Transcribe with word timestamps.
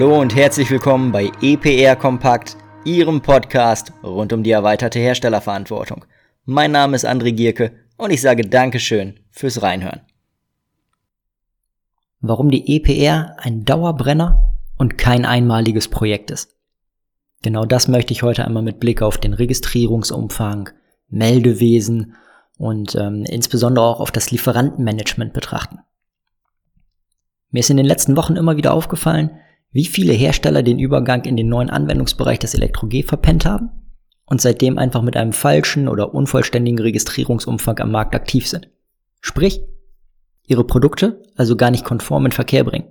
herzlich 0.00 0.70
willkommen 0.70 1.10
bei 1.10 1.32
EPR 1.42 1.96
Kompakt, 1.96 2.56
Ihrem 2.84 3.20
Podcast 3.20 3.92
rund 4.04 4.32
um 4.32 4.44
die 4.44 4.52
erweiterte 4.52 5.00
Herstellerverantwortung. 5.00 6.04
Mein 6.44 6.70
Name 6.70 6.94
ist 6.94 7.04
André 7.04 7.32
Gierke 7.32 7.72
und 7.96 8.12
ich 8.12 8.20
sage 8.20 8.42
Dankeschön 8.42 9.18
fürs 9.32 9.60
Reinhören. 9.60 10.02
Warum 12.20 12.48
die 12.48 12.76
EPR 12.76 13.38
ein 13.38 13.64
Dauerbrenner 13.64 14.52
und 14.76 14.98
kein 14.98 15.26
einmaliges 15.26 15.88
Projekt 15.88 16.30
ist. 16.30 16.54
Genau 17.42 17.64
das 17.64 17.88
möchte 17.88 18.12
ich 18.12 18.22
heute 18.22 18.44
einmal 18.44 18.62
mit 18.62 18.78
Blick 18.78 19.02
auf 19.02 19.18
den 19.18 19.32
Registrierungsumfang, 19.32 20.70
Meldewesen 21.08 22.14
und 22.56 22.94
ähm, 22.94 23.24
insbesondere 23.24 23.84
auch 23.84 23.98
auf 23.98 24.12
das 24.12 24.30
Lieferantenmanagement 24.30 25.32
betrachten. 25.32 25.80
Mir 27.50 27.60
ist 27.60 27.70
in 27.70 27.78
den 27.78 27.86
letzten 27.86 28.16
Wochen 28.16 28.36
immer 28.36 28.56
wieder 28.56 28.72
aufgefallen, 28.72 29.40
wie 29.70 29.84
viele 29.84 30.12
Hersteller 30.12 30.62
den 30.62 30.78
Übergang 30.78 31.24
in 31.24 31.36
den 31.36 31.48
neuen 31.48 31.70
Anwendungsbereich 31.70 32.38
des 32.38 32.54
Elektro-G 32.54 33.02
verpennt 33.02 33.44
haben 33.44 33.70
und 34.24 34.40
seitdem 34.40 34.78
einfach 34.78 35.02
mit 35.02 35.16
einem 35.16 35.32
falschen 35.32 35.88
oder 35.88 36.14
unvollständigen 36.14 36.78
Registrierungsumfang 36.78 37.78
am 37.78 37.90
Markt 37.90 38.14
aktiv 38.14 38.48
sind. 38.48 38.70
Sprich, 39.20 39.60
ihre 40.46 40.64
Produkte 40.64 41.22
also 41.36 41.56
gar 41.56 41.70
nicht 41.70 41.84
konform 41.84 42.26
in 42.26 42.32
Verkehr 42.32 42.64
bringen. 42.64 42.90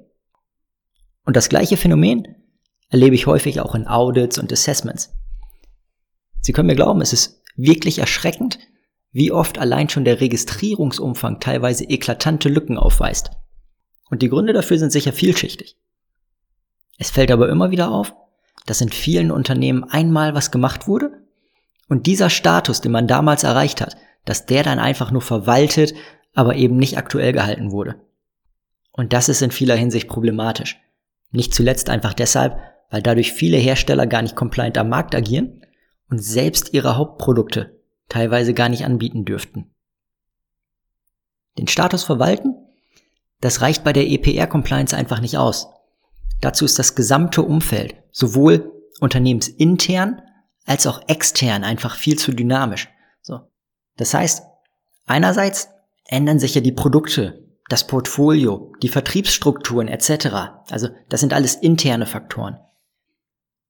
Und 1.25 1.35
das 1.35 1.49
gleiche 1.49 1.77
Phänomen 1.77 2.27
erlebe 2.89 3.15
ich 3.15 3.27
häufig 3.27 3.59
auch 3.59 3.75
in 3.75 3.87
Audits 3.87 4.37
und 4.37 4.53
Assessments. 4.53 5.13
Sie 6.41 6.53
können 6.53 6.67
mir 6.67 6.75
glauben, 6.75 7.01
es 7.01 7.13
ist 7.13 7.43
wirklich 7.55 7.99
erschreckend, 7.99 8.59
wie 9.11 9.31
oft 9.31 9.57
allein 9.57 9.89
schon 9.89 10.05
der 10.05 10.21
Registrierungsumfang 10.21 11.39
teilweise 11.39 11.83
eklatante 11.85 12.49
Lücken 12.49 12.77
aufweist. 12.77 13.31
Und 14.09 14.21
die 14.21 14.29
Gründe 14.29 14.53
dafür 14.53 14.77
sind 14.77 14.91
sicher 14.91 15.11
vielschichtig. 15.11 15.75
Es 16.97 17.11
fällt 17.11 17.31
aber 17.31 17.49
immer 17.49 17.71
wieder 17.71 17.91
auf, 17.91 18.15
dass 18.65 18.81
in 18.81 18.89
vielen 18.89 19.31
Unternehmen 19.31 19.83
einmal 19.85 20.33
was 20.33 20.51
gemacht 20.51 20.87
wurde 20.87 21.21
und 21.87 22.05
dieser 22.05 22.29
Status, 22.29 22.81
den 22.81 22.91
man 22.91 23.07
damals 23.07 23.43
erreicht 23.43 23.81
hat, 23.81 23.95
dass 24.25 24.45
der 24.45 24.63
dann 24.63 24.79
einfach 24.79 25.11
nur 25.11 25.21
verwaltet, 25.21 25.93
aber 26.33 26.55
eben 26.55 26.77
nicht 26.77 26.97
aktuell 26.97 27.31
gehalten 27.31 27.71
wurde. 27.71 27.95
Und 28.91 29.13
das 29.13 29.29
ist 29.29 29.41
in 29.41 29.51
vieler 29.51 29.75
Hinsicht 29.75 30.07
problematisch. 30.07 30.79
Nicht 31.31 31.53
zuletzt 31.53 31.89
einfach 31.89 32.13
deshalb, 32.13 32.59
weil 32.89 33.01
dadurch 33.01 33.31
viele 33.31 33.57
Hersteller 33.57 34.07
gar 34.07 34.21
nicht 34.21 34.35
compliant 34.35 34.77
am 34.77 34.89
Markt 34.89 35.15
agieren 35.15 35.61
und 36.09 36.19
selbst 36.19 36.73
ihre 36.73 36.97
Hauptprodukte 36.97 37.79
teilweise 38.09 38.53
gar 38.53 38.69
nicht 38.69 38.85
anbieten 38.85 39.25
dürften. 39.25 39.73
Den 41.57 41.67
Status 41.67 42.03
verwalten, 42.03 42.55
das 43.41 43.61
reicht 43.61 43.83
bei 43.83 43.93
der 43.93 44.07
EPR-Compliance 44.07 44.95
einfach 44.95 45.21
nicht 45.21 45.37
aus. 45.37 45.67
Dazu 46.41 46.65
ist 46.65 46.77
das 46.77 46.95
gesamte 46.95 47.41
Umfeld, 47.41 47.95
sowohl 48.11 48.71
unternehmensintern 48.99 50.21
als 50.65 50.85
auch 50.85 51.01
extern 51.07 51.63
einfach 51.63 51.95
viel 51.95 52.17
zu 52.17 52.31
dynamisch. 52.33 52.89
So. 53.21 53.39
Das 53.95 54.13
heißt, 54.13 54.43
einerseits 55.05 55.69
ändern 56.05 56.39
sich 56.39 56.55
ja 56.55 56.61
die 56.61 56.71
Produkte, 56.71 57.43
das 57.69 57.87
Portfolio, 57.87 58.73
die 58.81 58.89
Vertriebsstrukturen 58.89 59.87
etc. 59.87 60.27
Also 60.69 60.89
das 61.09 61.19
sind 61.19 61.33
alles 61.33 61.55
interne 61.55 62.05
Faktoren. 62.05 62.59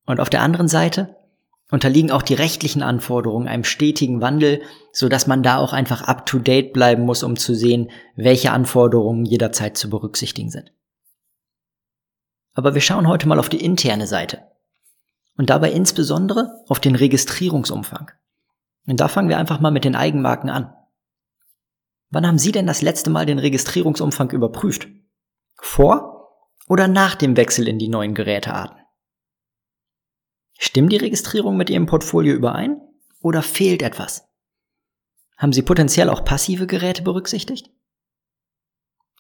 Und 0.06 0.20
auf 0.20 0.30
der 0.30 0.42
anderen 0.42 0.68
Seite 0.68 1.16
unterliegen 1.70 2.12
auch 2.12 2.22
die 2.22 2.34
rechtlichen 2.34 2.82
Anforderungen 2.82 3.48
einem 3.48 3.64
stetigen 3.64 4.22
Wandel, 4.22 4.62
so 4.94 5.10
dass 5.10 5.28
man 5.28 5.44
da 5.44 5.58
auch 5.58 5.74
einfach 5.74 6.02
up 6.02 6.26
to 6.26 6.40
date 6.40 6.74
bleiben 6.74 7.04
muss, 7.04 7.24
um 7.24 7.36
zu 7.36 7.56
sehen, 7.56 7.92
welche 8.16 8.52
Anforderungen 8.52 9.26
jederzeit 9.26 9.78
zu 9.78 9.90
berücksichtigen 9.90 10.50
sind. 10.50 10.72
Aber 12.58 12.74
wir 12.74 12.82
schauen 12.82 13.08
heute 13.08 13.28
mal 13.28 13.38
auf 13.38 13.50
die 13.50 13.64
interne 13.64 14.08
Seite. 14.08 14.42
Und 15.38 15.52
dabei 15.52 15.72
insbesondere 15.72 16.66
auf 16.68 16.80
den 16.80 16.96
Registrierungsumfang. 16.96 18.10
Und 18.88 19.00
da 19.00 19.08
fangen 19.08 19.30
wir 19.30 19.38
einfach 19.38 19.60
mal 19.60 19.70
mit 19.70 19.86
den 19.86 19.96
Eigenmarken 19.96 20.50
an. 20.50 20.74
Wann 22.10 22.26
haben 22.26 22.40
Sie 22.40 22.52
denn 22.52 22.66
das 22.66 22.82
letzte 22.82 23.12
Mal 23.12 23.28
den 23.28 23.38
Registrierungsumfang 23.38 24.32
überprüft? 24.32 24.88
Vor 25.54 26.32
oder 26.68 26.88
nach 26.88 27.14
dem 27.14 27.38
Wechsel 27.38 27.68
in 27.68 27.78
die 27.78 27.90
neuen 27.90 28.16
Gerätearten? 28.16 28.80
Stimmt 30.58 30.92
die 30.92 30.98
Registrierung 30.98 31.58
mit 31.58 31.70
Ihrem 31.70 31.86
Portfolio 31.86 32.34
überein 32.34 32.82
oder 33.22 33.44
fehlt 33.44 33.84
etwas? 33.84 34.28
Haben 35.38 35.54
Sie 35.54 35.62
potenziell 35.62 36.10
auch 36.10 36.26
passive 36.26 36.66
Geräte 36.66 37.04
berücksichtigt? 37.04 37.70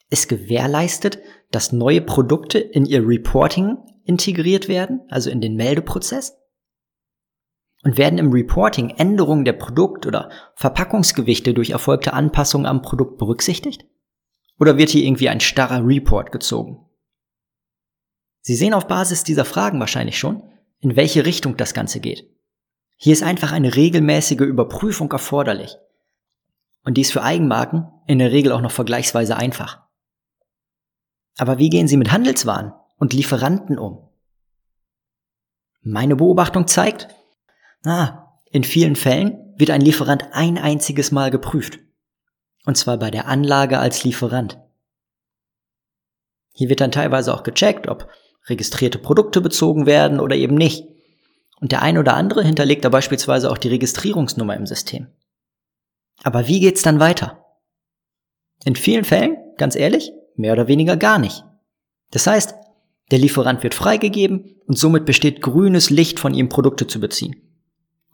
Es 0.09 0.27
gewährleistet, 0.27 1.19
dass 1.51 1.71
neue 1.71 2.01
Produkte 2.01 2.59
in 2.59 2.85
ihr 2.85 3.05
Reporting 3.05 3.77
integriert 4.05 4.67
werden, 4.67 5.01
also 5.09 5.29
in 5.29 5.41
den 5.41 5.55
Meldeprozess? 5.55 6.37
Und 7.83 7.97
werden 7.97 8.19
im 8.19 8.31
Reporting 8.31 8.89
Änderungen 8.91 9.45
der 9.45 9.53
Produkt- 9.53 10.05
oder 10.05 10.29
Verpackungsgewichte 10.55 11.53
durch 11.53 11.71
erfolgte 11.71 12.13
Anpassungen 12.13 12.65
am 12.65 12.81
Produkt 12.81 13.17
berücksichtigt? 13.17 13.85
Oder 14.59 14.77
wird 14.77 14.89
hier 14.89 15.03
irgendwie 15.03 15.29
ein 15.29 15.39
starrer 15.39 15.85
Report 15.85 16.31
gezogen? 16.31 16.85
Sie 18.41 18.55
sehen 18.55 18.73
auf 18.73 18.87
Basis 18.87 19.23
dieser 19.23 19.45
Fragen 19.45 19.79
wahrscheinlich 19.79 20.17
schon, 20.17 20.41
in 20.79 20.95
welche 20.95 21.25
Richtung 21.25 21.57
das 21.57 21.73
Ganze 21.73 21.99
geht. 21.99 22.29
Hier 22.95 23.13
ist 23.13 23.23
einfach 23.23 23.51
eine 23.51 23.75
regelmäßige 23.75 24.39
Überprüfung 24.39 25.11
erforderlich. 25.11 25.75
Und 26.83 26.95
dies 26.95 27.11
für 27.11 27.21
Eigenmarken 27.21 27.91
in 28.07 28.19
der 28.19 28.31
Regel 28.31 28.53
auch 28.53 28.61
noch 28.61 28.71
vergleichsweise 28.71 29.35
einfach. 29.35 29.86
Aber 31.37 31.59
wie 31.59 31.69
gehen 31.69 31.87
Sie 31.87 31.97
mit 31.97 32.11
Handelswaren 32.11 32.73
und 32.97 33.13
Lieferanten 33.13 33.77
um? 33.77 34.09
Meine 35.81 36.15
Beobachtung 36.15 36.67
zeigt, 36.67 37.07
na, 37.83 38.41
in 38.51 38.63
vielen 38.63 38.95
Fällen 38.95 39.53
wird 39.55 39.69
ein 39.69 39.81
Lieferant 39.81 40.33
ein 40.33 40.57
einziges 40.57 41.11
Mal 41.11 41.31
geprüft. 41.31 41.79
Und 42.65 42.75
zwar 42.75 42.97
bei 42.97 43.11
der 43.11 43.27
Anlage 43.27 43.79
als 43.79 44.03
Lieferant. 44.03 44.59
Hier 46.53 46.69
wird 46.69 46.81
dann 46.81 46.91
teilweise 46.91 47.33
auch 47.33 47.43
gecheckt, 47.43 47.87
ob 47.87 48.09
registrierte 48.47 48.97
Produkte 48.97 49.41
bezogen 49.41 49.85
werden 49.85 50.19
oder 50.19 50.35
eben 50.35 50.55
nicht. 50.55 50.87
Und 51.59 51.71
der 51.71 51.81
ein 51.81 51.97
oder 51.97 52.15
andere 52.15 52.43
hinterlegt 52.43 52.83
da 52.83 52.89
beispielsweise 52.89 53.51
auch 53.51 53.57
die 53.57 53.69
Registrierungsnummer 53.69 54.55
im 54.55 54.65
System. 54.65 55.07
Aber 56.23 56.47
wie 56.47 56.59
geht's 56.59 56.81
dann 56.81 56.99
weiter? 56.99 57.45
In 58.65 58.75
vielen 58.75 59.05
Fällen, 59.05 59.37
ganz 59.57 59.75
ehrlich, 59.75 60.11
mehr 60.37 60.53
oder 60.53 60.67
weniger 60.67 60.97
gar 60.97 61.19
nicht. 61.19 61.43
Das 62.11 62.27
heißt, 62.27 62.55
der 63.11 63.19
Lieferant 63.19 63.63
wird 63.63 63.73
freigegeben 63.73 64.55
und 64.67 64.77
somit 64.77 65.05
besteht 65.05 65.41
grünes 65.41 65.89
Licht 65.89 66.19
von 66.19 66.33
ihm 66.33 66.49
Produkte 66.49 66.87
zu 66.87 66.99
beziehen. 66.99 67.35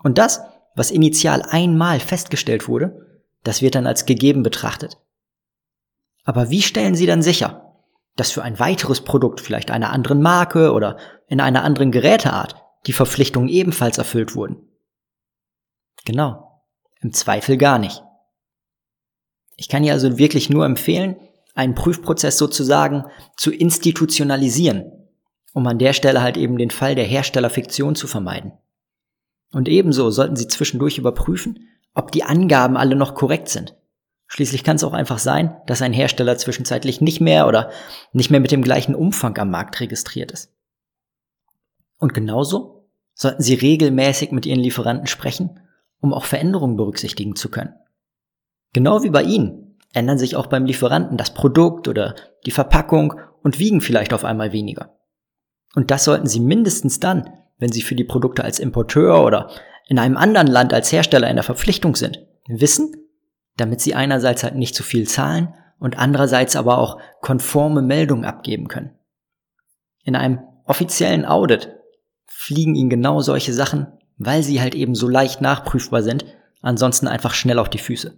Und 0.03 0.17
das, 0.17 0.41
was 0.75 0.91
initial 0.91 1.41
einmal 1.41 2.00
festgestellt 2.00 2.67
wurde, 2.67 3.22
das 3.44 3.62
wird 3.62 3.75
dann 3.75 3.88
als 3.88 4.06
gegeben 4.06 4.44
betrachtet. 4.44 4.97
Aber 6.23 6.50
wie 6.50 6.62
stellen 6.62 6.95
Sie 6.95 7.06
dann 7.06 7.22
sicher, 7.22 7.75
dass 8.16 8.31
für 8.31 8.44
ein 8.44 8.59
weiteres 8.59 9.01
Produkt, 9.01 9.41
vielleicht 9.41 9.72
einer 9.72 9.91
anderen 9.91 10.22
Marke 10.22 10.72
oder 10.72 10.97
in 11.28 11.41
einer 11.41 11.63
anderen 11.63 11.91
Geräteart, 11.91 12.56
die 12.85 12.94
Verpflichtungen 12.94 13.50
ebenfalls 13.50 13.97
erfüllt 13.97 14.35
wurden? 14.35 14.67
Genau, 16.06 16.62
im 17.01 17.13
Zweifel 17.13 17.57
gar 17.57 17.79
nicht. 17.79 18.03
Ich 19.56 19.69
kann 19.69 19.83
ihr 19.83 19.94
also 19.94 20.17
wirklich 20.17 20.50
nur 20.50 20.66
empfehlen, 20.66 21.16
einen 21.53 21.75
Prüfprozess 21.75 22.38
sozusagen 22.38 23.06
zu 23.38 23.52
institutionalisieren, 23.52 24.91
um 25.53 25.68
an 25.68 25.80
der 25.80 25.94
Stelle 25.94 26.22
halt 26.22 26.38
eben 26.38 26.58
den 26.58 26.72
Fall 26.72 26.96
der 26.96 27.06
Herstellerfiktion 27.06 27.96
zu 27.96 28.08
vermeiden. 28.08 28.53
Und 29.52 29.69
ebenso 29.69 30.09
sollten 30.09 30.36
Sie 30.36 30.47
zwischendurch 30.47 30.97
überprüfen, 30.97 31.68
ob 31.94 32.12
die 32.12 32.24
Angaben 32.24 32.75
alle 32.75 32.95
noch 32.95 33.13
korrekt 33.13 33.50
sind. 33.50 33.75
Schließlich 34.27 34.63
kann 34.63 34.77
es 34.77 34.83
auch 34.83 34.94
einfach 34.94 35.19
sein, 35.19 35.56
dass 35.68 35.83
ein 35.83 35.94
Hersteller 35.94 36.38
zwischenzeitlich 36.38 37.01
nicht 37.01 37.22
mehr 37.22 37.48
oder 37.48 37.69
nicht 38.13 38.31
mehr 38.31 38.39
mit 38.39 38.51
dem 38.51 38.63
gleichen 38.63 38.95
Umfang 38.95 39.38
am 39.38 39.51
Markt 39.51 39.80
registriert 39.80 40.31
ist. 40.31 40.51
Und 42.00 42.16
genauso 42.16 42.88
sollten 43.13 43.44
Sie 43.44 43.54
regelmäßig 43.54 44.31
mit 44.31 44.48
Ihren 44.48 44.60
Lieferanten 44.60 45.06
sprechen, 45.06 45.60
um 46.01 46.16
auch 46.16 46.25
Veränderungen 46.25 46.77
berücksichtigen 46.77 47.36
zu 47.36 47.50
können. 47.50 47.75
Genau 48.74 49.04
wie 49.04 49.12
bei 49.12 49.22
Ihnen 49.22 49.62
ändern 49.94 50.18
sich 50.18 50.36
auch 50.36 50.48
beim 50.48 50.66
Lieferanten 50.66 51.18
das 51.18 51.34
Produkt 51.34 51.88
oder 51.88 52.16
die 52.45 52.51
Verpackung 52.51 53.19
und 53.42 53.60
wiegen 53.60 53.81
vielleicht 53.81 54.13
auf 54.13 54.25
einmal 54.25 54.51
weniger. 54.51 54.98
Und 55.75 55.92
das 55.92 56.04
sollten 56.04 56.28
Sie 56.28 56.40
mindestens 56.40 57.00
dann, 57.00 57.30
wenn 57.57 57.72
Sie 57.72 57.81
für 57.81 57.95
die 57.95 58.04
Produkte 58.04 58.44
als 58.44 58.60
Importeur 58.60 59.24
oder 59.24 59.50
in 59.88 60.00
einem 60.00 60.18
anderen 60.18 60.48
Land 60.48 60.74
als 60.74 60.92
Hersteller 60.92 61.30
in 61.30 61.36
der 61.36 61.44
Verpflichtung 61.44 61.95
sind, 61.95 62.25
wissen, 62.48 62.95
damit 63.57 63.81
Sie 63.81 63.95
einerseits 63.95 64.44
halt 64.44 64.56
nicht 64.56 64.75
zu 64.75 64.84
viel 64.84 65.07
zahlen 65.07 65.54
und 65.80 65.98
andererseits 65.98 66.56
aber 66.56 66.78
auch 66.78 67.00
konforme 67.22 67.81
Meldungen 67.81 68.25
abgeben 68.25 68.68
können. 68.68 68.98
In 70.04 70.16
einem 70.16 70.39
offiziellen 70.66 71.25
Audit 71.25 71.69
fliegen 72.25 72.75
Ihnen 72.75 72.89
genau 72.89 73.22
solche 73.22 73.54
Sachen, 73.54 73.88
weil 74.18 74.44
sie 74.44 74.62
halt 74.62 74.75
eben 74.75 74.96
so 74.96 75.07
leicht 75.07 75.42
nachprüfbar 75.42 76.04
sind, 76.04 76.25
ansonsten 76.62 77.07
einfach 77.07 77.34
schnell 77.34 77.60
auf 77.60 77.69
die 77.69 77.80
Füße. 77.80 78.18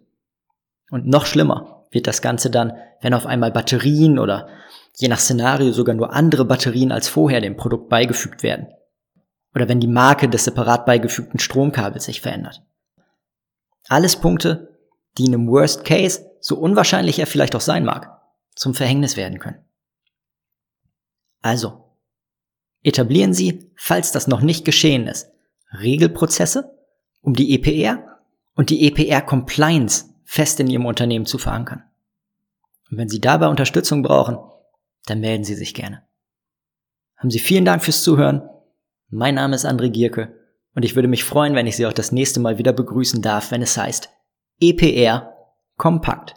Und 0.90 1.08
noch 1.08 1.26
schlimmer, 1.26 1.86
wird 1.92 2.08
das 2.08 2.22
Ganze 2.22 2.50
dann, 2.50 2.74
wenn 3.02 3.14
auf 3.14 3.26
einmal 3.26 3.52
Batterien 3.52 4.20
oder 4.20 4.50
je 4.96 5.08
nach 5.08 5.20
Szenario 5.20 5.72
sogar 5.72 5.96
nur 5.96 6.14
andere 6.14 6.46
Batterien 6.46 6.92
als 6.92 7.08
vorher 7.08 7.42
dem 7.42 7.58
Produkt 7.58 7.90
beigefügt 7.90 8.44
werden. 8.44 8.68
Oder 9.54 9.70
wenn 9.70 9.80
die 9.80 9.88
Marke 9.88 10.30
des 10.30 10.44
separat 10.44 10.86
beigefügten 10.86 11.40
Stromkabels 11.40 12.06
sich 12.06 12.22
verändert. 12.22 12.62
Alles 13.88 14.18
Punkte, 14.18 14.78
die 15.18 15.26
in 15.26 15.34
einem 15.34 15.48
Worst 15.48 15.86
Case, 15.86 16.26
so 16.40 16.58
unwahrscheinlich 16.58 17.20
er 17.20 17.28
vielleicht 17.28 17.56
auch 17.56 17.62
sein 17.62 17.86
mag, 17.86 18.22
zum 18.56 18.74
Verhängnis 18.74 19.16
werden 19.18 19.40
können. 19.40 19.64
Also, 21.42 21.92
etablieren 22.84 23.34
Sie, 23.34 23.72
falls 23.76 24.12
das 24.12 24.28
noch 24.28 24.42
nicht 24.42 24.66
geschehen 24.66 25.08
ist, 25.08 25.32
Regelprozesse, 25.80 26.76
um 27.22 27.34
die 27.34 27.54
EPR 27.56 28.20
und 28.56 28.70
die 28.70 28.88
EPR 28.88 29.22
Compliance 29.22 30.15
fest 30.26 30.60
in 30.60 30.68
Ihrem 30.68 30.86
Unternehmen 30.86 31.26
zu 31.26 31.38
verankern. 31.38 31.84
Und 32.90 32.98
wenn 32.98 33.10
Sie 33.10 33.22
dabei 33.22 33.48
Unterstützung 33.48 34.04
brauchen, 34.04 34.38
dann 35.06 35.20
melden 35.20 35.44
Sie 35.44 35.56
sich 35.56 35.74
gerne. 35.74 36.04
Haben 37.16 37.32
Sie 37.32 37.40
vielen 37.40 37.66
Dank 37.66 37.84
fürs 37.84 38.04
Zuhören. 38.04 38.42
Mein 39.10 39.36
Name 39.36 39.56
ist 39.56 39.66
André 39.66 39.90
Gierke 39.90 40.38
und 40.74 40.84
ich 40.84 40.96
würde 40.96 41.08
mich 41.08 41.24
freuen, 41.24 41.56
wenn 41.56 41.68
ich 41.68 41.76
Sie 41.76 41.86
auch 41.86 41.94
das 41.94 42.12
nächste 42.12 42.40
Mal 42.40 42.58
wieder 42.58 42.74
begrüßen 42.74 43.22
darf, 43.22 43.52
wenn 43.52 43.62
es 43.62 43.78
heißt 43.78 44.10
EPR 44.60 45.32
Kompakt. 45.78 46.36